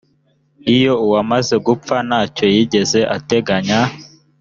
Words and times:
iyo 0.75 0.93
uwamaze 1.05 1.55
gupfa 1.65 1.95
ntacyo 2.07 2.45
yigeze 2.53 2.99
ateganya 3.17 3.79